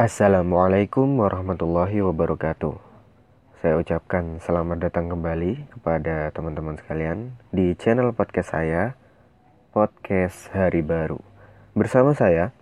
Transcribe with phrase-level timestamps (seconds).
[0.00, 2.72] Assalamualaikum warahmatullahi wabarakatuh.
[3.60, 8.96] Saya ucapkan selamat datang kembali kepada teman-teman sekalian di channel podcast saya,
[9.76, 11.20] Podcast Hari Baru.
[11.76, 12.56] Bersama saya,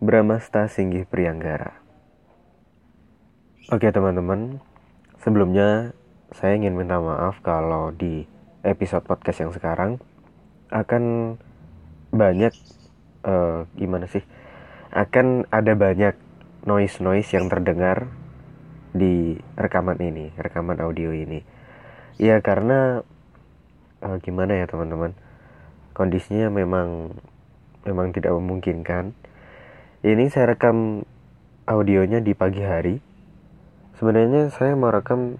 [0.00, 1.76] Bramasta Singgih Prianggara.
[3.68, 4.64] Oke teman-teman,
[5.20, 5.92] sebelumnya
[6.32, 8.24] saya ingin minta maaf kalau di
[8.64, 10.00] episode podcast yang sekarang
[10.72, 11.36] akan
[12.08, 12.56] banyak
[13.28, 14.24] uh, gimana sih?
[14.96, 16.29] Akan ada banyak
[16.64, 18.10] noise-noise yang terdengar
[18.90, 21.40] di rekaman ini, rekaman audio ini.
[22.20, 23.00] Ya karena
[24.04, 25.16] uh, gimana ya teman-teman,
[25.96, 27.16] kondisinya memang
[27.86, 29.16] memang tidak memungkinkan.
[30.00, 31.04] Ini saya rekam
[31.68, 33.00] audionya di pagi hari.
[33.96, 35.36] Sebenarnya saya mau rekam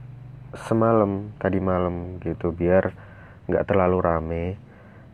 [0.56, 2.90] semalam tadi malam gitu biar
[3.46, 4.44] nggak terlalu rame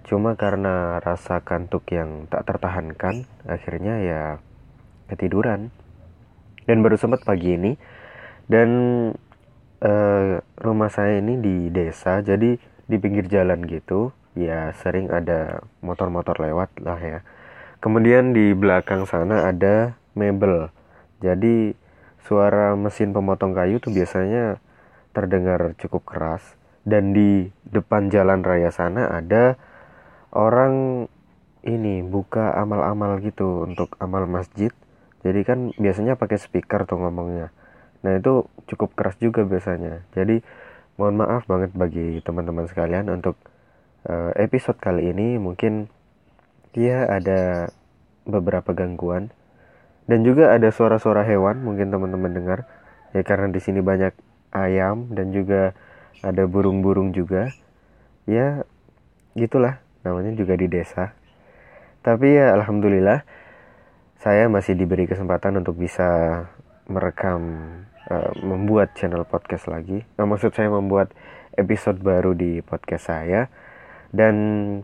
[0.07, 4.23] cuma karena rasa kantuk yang tak tertahankan akhirnya ya
[5.13, 5.75] ketiduran
[6.67, 7.73] dan baru sempat pagi ini.
[8.47, 8.69] Dan
[9.83, 16.39] uh, rumah saya ini di desa jadi di pinggir jalan gitu ya sering ada motor-motor
[16.39, 17.19] lewat lah ya.
[17.81, 20.69] Kemudian di belakang sana ada mebel.
[21.25, 21.73] Jadi
[22.27, 24.61] suara mesin pemotong kayu tuh biasanya
[25.17, 26.45] terdengar cukup keras.
[26.87, 29.59] Dan di depan jalan raya sana ada
[30.31, 31.07] orang
[31.67, 34.71] ini buka amal-amal gitu untuk amal masjid
[35.27, 37.51] jadi kan biasanya pakai speaker tuh ngomongnya.
[38.07, 40.07] Nah itu cukup keras juga biasanya.
[40.15, 40.39] Jadi
[40.95, 43.35] mohon maaf banget bagi teman-teman sekalian untuk
[44.07, 45.35] uh, episode kali ini.
[45.43, 45.91] Mungkin
[46.71, 47.75] dia ada
[48.23, 49.35] beberapa gangguan.
[50.07, 52.71] Dan juga ada suara-suara hewan mungkin teman-teman dengar.
[53.11, 54.15] Ya karena di sini banyak
[54.55, 55.75] ayam dan juga
[56.23, 57.51] ada burung-burung juga.
[58.31, 58.63] Ya
[59.35, 59.83] gitulah.
[60.07, 61.11] Namanya juga di desa.
[62.07, 63.27] Tapi ya alhamdulillah
[64.21, 66.43] saya masih diberi kesempatan untuk bisa
[66.87, 67.43] merekam
[68.09, 71.13] uh, membuat channel podcast lagi nah maksud saya membuat
[71.57, 73.49] episode baru di podcast saya
[74.15, 74.35] dan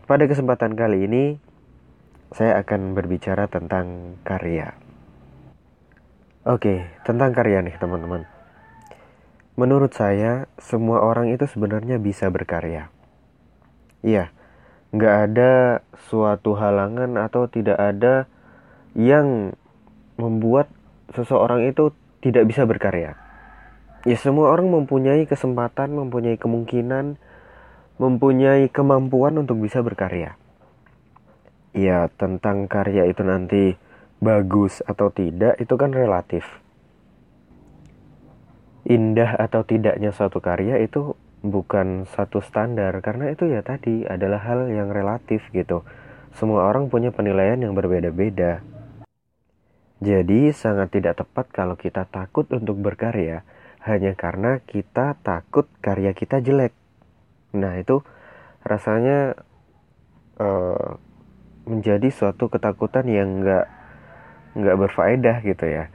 [0.03, 1.23] pada kesempatan kali ini
[2.33, 4.83] saya akan berbicara tentang karya
[6.43, 8.27] Oke, tentang karya nih teman-teman.
[9.55, 12.91] Menurut saya, semua orang itu sebenarnya bisa berkarya.
[14.03, 14.35] Iya,
[14.91, 15.51] nggak ada
[16.11, 18.27] suatu halangan atau tidak ada
[18.93, 19.57] yang
[20.17, 20.69] membuat
[21.13, 23.17] seseorang itu tidak bisa berkarya.
[24.03, 27.17] Ya, semua orang mempunyai kesempatan, mempunyai kemungkinan,
[27.97, 30.35] mempunyai kemampuan untuk bisa berkarya.
[31.73, 33.79] Ya, tentang karya itu nanti
[34.21, 36.45] bagus atau tidak, itu kan relatif
[38.83, 44.67] indah atau tidaknya suatu karya itu bukan satu standar karena itu ya tadi adalah hal
[44.71, 45.83] yang relatif gitu.
[46.35, 48.63] Semua orang punya penilaian yang berbeda-beda.
[50.03, 53.47] Jadi sangat tidak tepat kalau kita takut untuk berkarya
[53.87, 56.75] hanya karena kita takut karya kita jelek.
[57.55, 58.03] Nah itu
[58.67, 59.39] rasanya
[60.43, 60.99] uh,
[61.63, 63.65] menjadi suatu ketakutan yang nggak
[64.59, 65.87] nggak berfaedah gitu ya.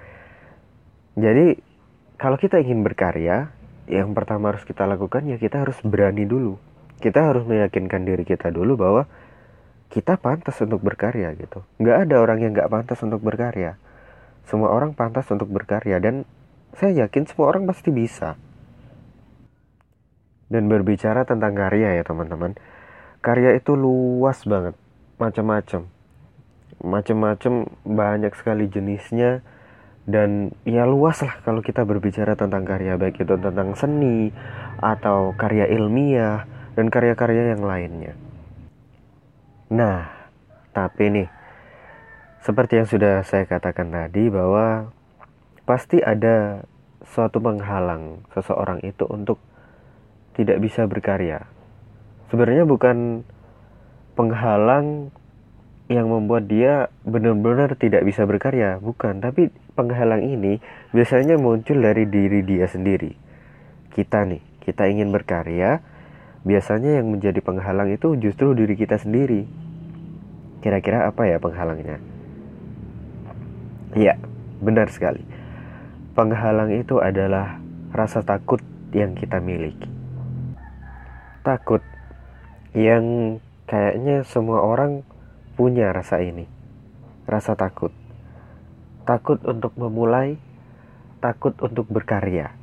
[1.20, 1.60] Jadi
[2.16, 3.52] kalau kita ingin berkarya,
[3.92, 6.56] yang pertama harus kita lakukan ya kita harus berani dulu.
[6.96, 9.04] Kita harus meyakinkan diri kita dulu bahwa
[9.92, 11.60] kita pantas untuk berkarya gitu.
[11.76, 13.76] Nggak ada orang yang nggak pantas untuk berkarya.
[14.48, 16.24] Semua orang pantas untuk berkarya dan
[16.72, 18.40] saya yakin semua orang pasti bisa.
[20.48, 22.56] Dan berbicara tentang karya ya teman-teman,
[23.20, 24.72] karya itu luas banget,
[25.20, 25.84] macam-macam,
[26.80, 27.52] macam-macam
[27.84, 29.44] banyak sekali jenisnya
[30.08, 34.32] dan ya luas lah kalau kita berbicara tentang karya baik itu tentang seni
[34.80, 38.16] atau karya ilmiah dan karya-karya yang lainnya.
[39.68, 40.08] Nah,
[40.72, 41.28] tapi nih
[42.42, 44.94] seperti yang sudah saya katakan tadi bahwa
[45.66, 46.64] pasti ada
[47.04, 49.40] suatu penghalang seseorang itu untuk
[50.38, 51.44] tidak bisa berkarya.
[52.30, 53.26] Sebenarnya bukan
[54.14, 55.10] penghalang
[55.88, 60.60] yang membuat dia benar-benar tidak bisa berkarya, bukan, tapi penghalang ini
[60.92, 63.16] biasanya muncul dari diri dia sendiri.
[63.96, 65.80] Kita nih, kita ingin berkarya,
[66.44, 69.48] biasanya yang menjadi penghalang itu justru diri kita sendiri.
[70.60, 72.07] Kira-kira apa ya penghalangnya?
[73.98, 74.14] Iya,
[74.62, 75.26] benar sekali.
[76.14, 77.58] Penghalang itu adalah
[77.90, 78.62] rasa takut
[78.94, 79.90] yang kita miliki.
[81.42, 81.82] Takut
[82.78, 85.02] yang kayaknya semua orang
[85.58, 86.46] punya rasa ini,
[87.26, 87.90] rasa takut.
[89.02, 90.38] Takut untuk memulai,
[91.18, 92.54] takut untuk berkarya.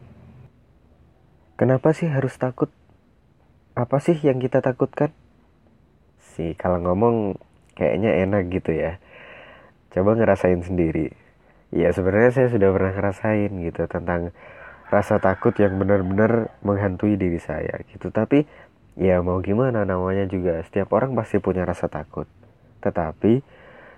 [1.60, 2.72] Kenapa sih harus takut?
[3.76, 5.12] Apa sih yang kita takutkan?
[6.32, 7.36] Sih, kalau ngomong
[7.76, 9.04] kayaknya enak gitu ya.
[9.92, 11.25] Coba ngerasain sendiri.
[11.76, 14.32] Ya sebenarnya saya sudah pernah ngerasain gitu tentang
[14.88, 18.10] rasa takut yang benar-benar menghantui diri saya gitu.
[18.16, 18.48] Tapi
[18.96, 22.32] ya mau gimana namanya juga setiap orang pasti punya rasa takut.
[22.80, 23.44] Tetapi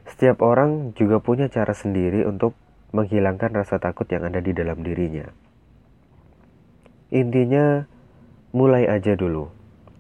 [0.10, 2.58] setiap orang juga punya cara sendiri untuk
[2.98, 5.30] menghilangkan rasa takut yang ada di dalam dirinya.
[7.14, 7.86] Intinya
[8.58, 9.54] mulai aja dulu.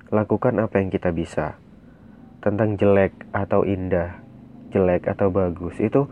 [0.09, 1.61] Lakukan apa yang kita bisa.
[2.41, 4.27] Tentang jelek atau indah
[4.71, 6.07] jelek atau bagus itu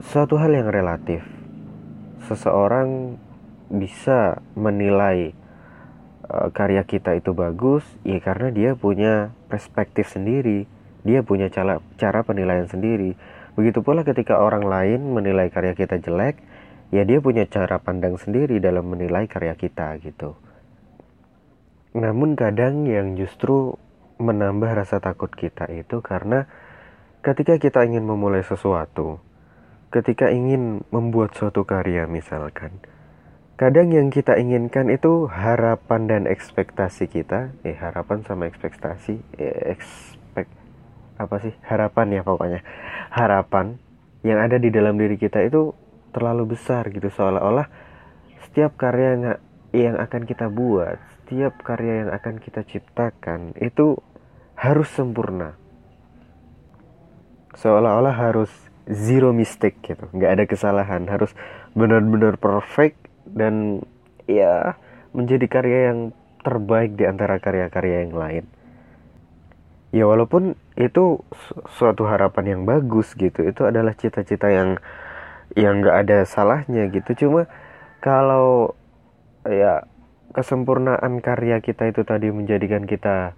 [0.00, 1.24] suatu hal yang relatif.
[2.28, 3.20] Seseorang
[3.70, 5.32] bisa menilai
[6.26, 10.66] uh, karya kita itu bagus ya karena dia punya perspektif sendiri
[11.04, 13.16] dia punya cara cara penilaian sendiri.
[13.56, 16.40] Begitu pula ketika orang lain menilai karya kita jelek
[16.92, 20.36] ya dia punya cara pandang sendiri dalam menilai karya kita gitu.
[21.96, 23.74] Namun kadang yang justru
[24.20, 26.44] menambah rasa takut kita itu karena
[27.24, 29.18] ketika kita ingin memulai sesuatu
[29.90, 32.78] ketika ingin membuat suatu karya misalkan
[33.60, 40.48] Kadang yang kita inginkan itu harapan dan ekspektasi kita, eh harapan sama ekspektasi, eh, ekspek
[41.20, 42.64] apa sih harapan ya pokoknya.
[43.12, 43.76] Harapan
[44.24, 45.76] yang ada di dalam diri kita itu
[46.16, 47.68] terlalu besar gitu seolah-olah
[48.48, 49.24] setiap karya yang,
[49.76, 54.00] yang akan kita buat, setiap karya yang akan kita ciptakan itu
[54.56, 55.60] harus sempurna,
[57.60, 58.48] seolah-olah harus
[58.90, 61.30] zero mistake gitu, nggak ada kesalahan, harus
[61.78, 63.86] benar-benar perfect dan
[64.26, 64.74] ya
[65.14, 66.00] menjadi karya yang
[66.42, 68.44] terbaik di antara karya-karya yang lain.
[69.90, 71.18] Ya walaupun itu
[71.74, 74.78] suatu harapan yang bagus gitu, itu adalah cita-cita yang
[75.58, 77.26] yang nggak ada salahnya gitu.
[77.26, 77.50] Cuma
[77.98, 78.78] kalau
[79.42, 79.82] ya
[80.30, 83.34] kesempurnaan karya kita itu tadi menjadikan kita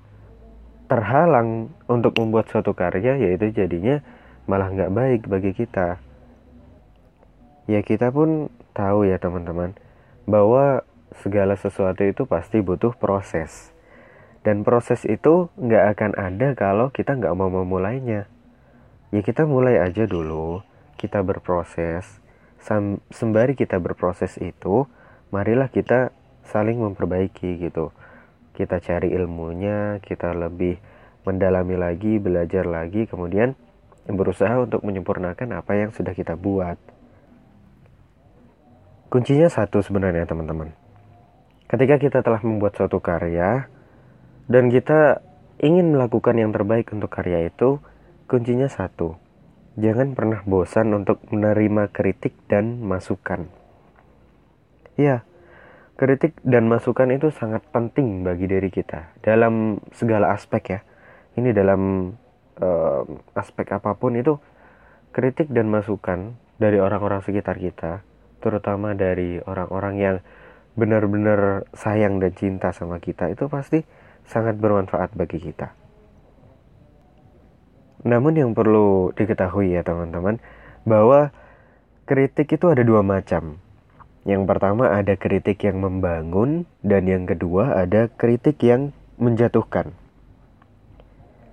[0.92, 4.04] terhalang untuk membuat suatu karya, yaitu jadinya
[4.46, 6.02] malah nggak baik bagi kita.
[7.70, 9.78] Ya kita pun tahu ya teman-teman
[10.26, 10.82] bahwa
[11.22, 13.70] segala sesuatu itu pasti butuh proses.
[14.42, 18.26] Dan proses itu nggak akan ada kalau kita nggak mau memulainya.
[19.14, 20.66] Ya kita mulai aja dulu
[20.98, 22.06] kita berproses.
[23.10, 24.86] Sembari kita berproses itu
[25.30, 26.10] marilah kita
[26.46, 27.94] saling memperbaiki gitu.
[28.54, 30.82] Kita cari ilmunya kita lebih
[31.22, 33.54] mendalami lagi belajar lagi kemudian
[34.10, 36.80] berusaha untuk menyempurnakan apa yang sudah kita buat
[39.12, 40.72] Kuncinya satu sebenarnya teman-teman.
[41.68, 43.68] Ketika kita telah membuat suatu karya
[44.48, 45.20] dan kita
[45.60, 47.76] ingin melakukan yang terbaik untuk karya itu,
[48.24, 49.20] kuncinya satu.
[49.76, 53.52] Jangan pernah bosan untuk menerima kritik dan masukan.
[54.96, 55.28] Ya,
[56.00, 60.80] kritik dan masukan itu sangat penting bagi diri kita dalam segala aspek ya.
[61.36, 62.16] Ini dalam
[62.62, 63.02] uh,
[63.34, 64.38] aspek apa pun itu
[65.10, 68.06] kritik dan masukan dari orang-orang sekitar kita
[68.38, 70.16] terutama dari orang-orang yang
[70.72, 73.84] benar-benar sayang dan cinta sama kita itu pasti
[74.24, 75.76] sangat bermanfaat bagi kita.
[78.02, 80.42] Namun yang perlu diketahui ya teman-teman
[80.82, 81.30] bahwa
[82.08, 83.62] kritik itu ada dua macam.
[84.26, 89.94] Yang pertama ada kritik yang membangun dan yang kedua ada kritik yang menjatuhkan.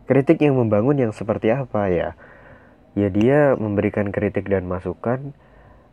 [0.10, 2.18] Kritik yang membangun yang seperti apa ya?
[2.98, 5.38] Ya dia memberikan kritik dan masukan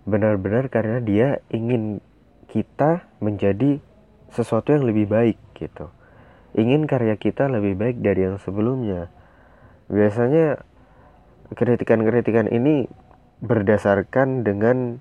[0.08, 2.00] benar-benar karena dia ingin
[2.48, 3.76] kita menjadi
[4.32, 5.92] sesuatu yang lebih baik gitu.
[6.56, 9.12] Ingin karya kita lebih baik dari yang sebelumnya.
[9.92, 10.64] Biasanya
[11.52, 12.88] kritikan-kritikan ini
[13.44, 14.96] berdasarkan dengan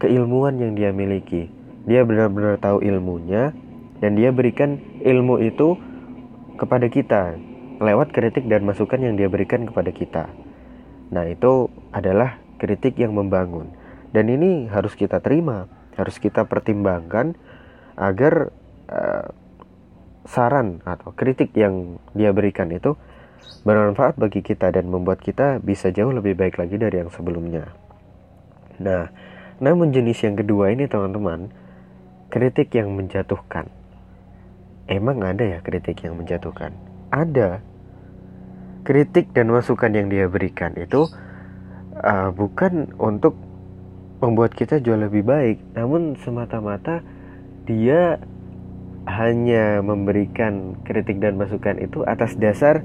[0.00, 1.52] keilmuan yang dia miliki.
[1.84, 3.52] Dia benar-benar tahu ilmunya
[4.00, 5.76] dan dia berikan ilmu itu
[6.56, 7.36] kepada kita
[7.84, 10.24] lewat kritik dan masukan yang dia berikan kepada kita.
[11.12, 13.70] Nah, itu adalah kritik yang membangun.
[14.10, 17.36] Dan ini harus kita terima, harus kita pertimbangkan
[17.94, 18.54] agar
[18.88, 19.28] uh,
[20.24, 22.96] saran atau kritik yang dia berikan itu
[23.62, 27.68] bermanfaat bagi kita dan membuat kita bisa jauh lebih baik lagi dari yang sebelumnya.
[28.80, 29.12] Nah,
[29.60, 31.52] namun jenis yang kedua ini teman-teman,
[32.32, 33.68] kritik yang menjatuhkan.
[34.84, 36.74] Emang ada ya kritik yang menjatuhkan?
[37.08, 37.73] Ada.
[38.84, 41.08] Kritik dan masukan yang dia berikan itu
[41.98, 43.34] uh, bukan untuk
[44.20, 47.00] membuat kita jauh lebih baik namun semata-mata
[47.64, 48.20] dia
[49.04, 52.84] hanya memberikan kritik dan masukan itu atas dasar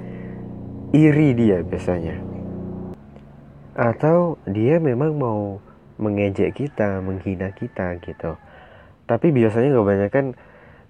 [0.92, 2.20] iri dia biasanya
[3.80, 5.64] atau dia memang mau
[6.00, 8.36] mengejek kita, menghina kita gitu.
[9.08, 10.36] Tapi biasanya kebanyakan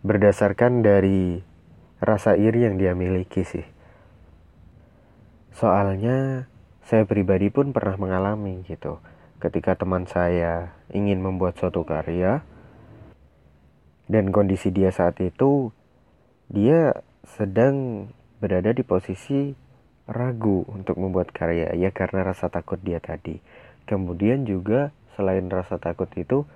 [0.02, 1.46] berdasarkan dari
[2.02, 3.66] rasa iri yang dia miliki sih.
[5.54, 6.50] Soalnya
[6.86, 8.98] saya pribadi pun pernah mengalami gitu
[9.40, 12.44] ketika teman saya ingin membuat suatu karya
[14.12, 15.72] dan kondisi dia saat itu
[16.50, 16.98] dia
[17.38, 18.10] sedang
[18.42, 19.54] berada di posisi
[20.10, 23.38] ragu untuk membuat karya ya karena rasa takut dia tadi.
[23.86, 26.50] Kemudian juga selain rasa takut itu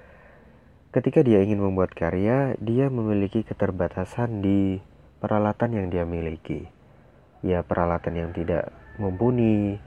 [0.90, 4.82] ketika dia ingin membuat karya, dia memiliki keterbatasan di
[5.22, 6.66] peralatan yang dia miliki.
[7.46, 9.80] Ya peralatan yang tidak mumpuni,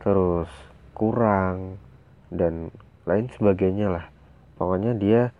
[0.00, 0.48] terus
[0.94, 1.82] kurang
[2.30, 2.70] dan
[3.04, 4.06] lain sebagainya lah.
[4.56, 5.34] Pokoknya dia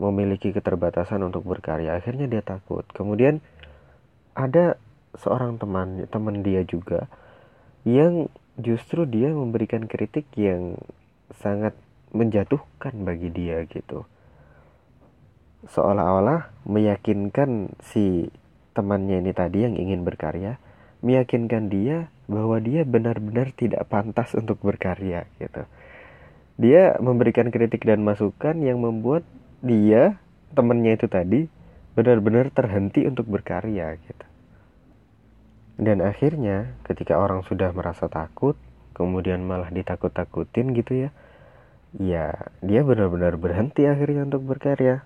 [0.00, 1.98] memiliki keterbatasan untuk berkarya.
[1.98, 2.86] Akhirnya dia takut.
[2.94, 3.42] Kemudian
[4.32, 4.80] ada
[5.12, 7.04] seorang teman teman dia juga
[7.84, 10.80] yang justru dia memberikan kritik yang
[11.36, 11.76] sangat
[12.12, 14.04] menjatuhkan bagi dia gitu
[15.68, 18.28] seolah-olah meyakinkan si
[18.72, 20.56] temannya ini tadi yang ingin berkarya
[21.04, 25.68] meyakinkan dia bahwa dia benar-benar tidak pantas untuk berkarya gitu
[26.56, 29.22] dia memberikan kritik dan masukan yang membuat
[29.60, 30.16] dia
[30.56, 31.46] temannya itu tadi
[31.92, 34.26] benar-benar terhenti untuk berkarya gitu
[35.80, 38.54] dan akhirnya ketika orang sudah merasa takut,
[38.92, 41.10] kemudian malah ditakut-takutin gitu ya.
[41.96, 45.04] Ya, dia benar-benar berhenti akhirnya untuk berkarya.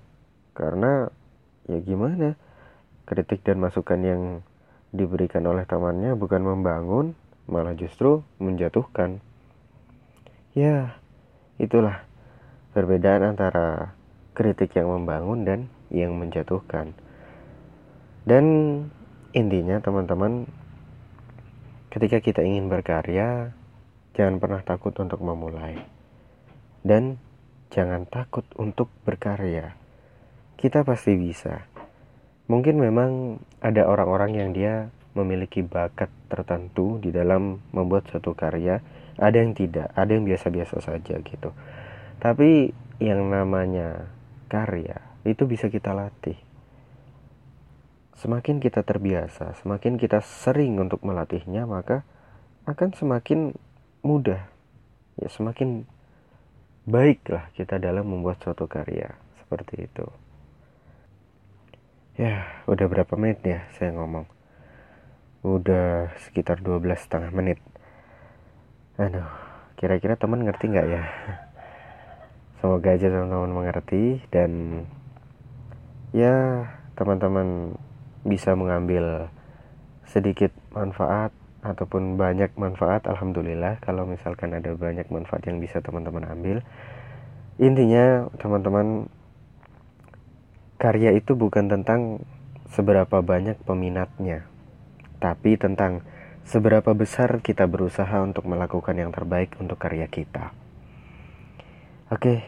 [0.55, 1.11] Karena
[1.71, 2.35] ya gimana?
[3.07, 4.23] Kritik dan masukan yang
[4.91, 7.07] diberikan oleh temannya bukan membangun,
[7.47, 9.23] malah justru menjatuhkan.
[10.57, 10.99] Ya,
[11.57, 12.05] itulah
[12.75, 13.97] perbedaan antara
[14.37, 16.93] kritik yang membangun dan yang menjatuhkan.
[18.27, 18.45] Dan
[19.37, 20.49] Intinya teman-teman
[21.93, 23.53] ketika kita ingin berkarya
[24.17, 25.77] jangan pernah takut untuk memulai.
[26.81, 27.21] Dan
[27.69, 29.77] jangan takut untuk berkarya.
[30.57, 31.69] Kita pasti bisa.
[32.47, 38.85] Mungkin memang ada orang-orang yang dia memiliki bakat tertentu di dalam membuat suatu karya,
[39.17, 41.51] ada yang tidak, ada yang biasa-biasa saja gitu.
[42.23, 42.71] Tapi
[43.03, 44.09] yang namanya
[44.47, 46.39] karya itu bisa kita latih
[48.17, 52.03] semakin kita terbiasa, semakin kita sering untuk melatihnya, maka
[52.65, 53.53] akan semakin
[54.01, 54.49] mudah,
[55.21, 55.85] ya semakin
[56.89, 60.09] baiklah kita dalam membuat suatu karya seperti itu.
[62.17, 64.25] Ya, udah berapa menit ya saya ngomong?
[65.45, 67.61] Udah sekitar 12 setengah menit.
[68.97, 69.29] Aduh,
[69.77, 71.05] kira-kira teman ngerti nggak ya?
[72.57, 74.51] Semoga aja teman-teman mengerti dan
[76.17, 76.65] ya
[76.97, 77.77] teman-teman
[78.25, 79.29] bisa mengambil
[80.09, 86.65] sedikit manfaat ataupun banyak manfaat alhamdulillah kalau misalkan ada banyak manfaat yang bisa teman-teman ambil
[87.61, 89.13] intinya teman-teman
[90.77, 92.25] karya itu bukan tentang
[92.73, 94.49] seberapa banyak peminatnya
[95.21, 96.05] tapi tentang
[96.47, 100.53] seberapa besar kita berusaha untuk melakukan yang terbaik untuk karya kita
[102.13, 102.45] oke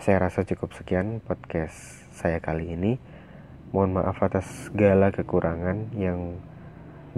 [0.00, 3.16] saya rasa cukup sekian podcast saya kali ini
[3.74, 6.38] Mohon maaf atas segala kekurangan yang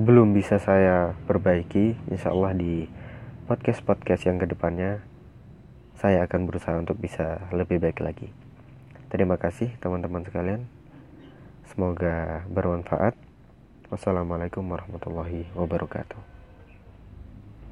[0.01, 1.93] belum bisa saya perbaiki.
[2.09, 2.89] Insya Allah di
[3.45, 5.05] podcast-podcast yang ke depannya
[6.01, 8.48] saya akan berusaha untuk bisa lebih baik lagi.
[9.09, 10.69] Terima kasih teman-teman sekalian.
[11.73, 13.17] Semoga bermanfaat.
[13.89, 16.28] Wassalamualaikum warahmatullahi wabarakatuh.